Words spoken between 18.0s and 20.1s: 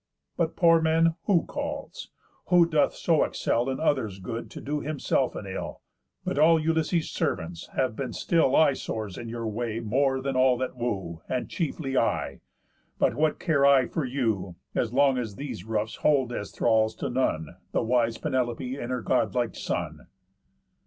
Penelope and her god like son?"